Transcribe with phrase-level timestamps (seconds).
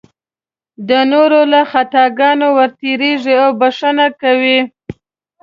[0.87, 4.59] د نورو له خطاګانو ورتېرېږي او بښنه کوي.